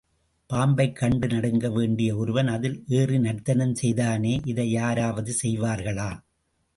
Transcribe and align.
பாம்பைக் 0.49 0.95
கண்டு 0.95 1.27
நடுங்க 1.27 1.69
வேண்டிய 1.69 2.15
ஒருவன் 2.15 2.47
அதில் 2.47 2.83
ஏறி 2.87 3.19
நர்த்தனம் 3.19 3.75
செய்தானே 3.75 4.41
இதை 4.43 4.71
யாராவது 4.71 5.33
செய்வார்களா? 5.43 6.09